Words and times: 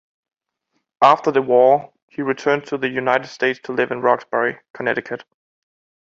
After 1.03 1.29
the 1.31 1.43
war, 1.43 1.93
he 2.09 2.23
returned 2.23 2.65
to 2.65 2.77
the 2.79 2.89
United 2.89 3.27
States 3.27 3.59
to 3.65 3.71
live 3.71 3.91
in 3.91 4.01
Roxbury, 4.01 4.57
Connecticut. 4.73 5.25